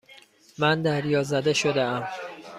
[0.57, 2.07] من دریازده شدهام.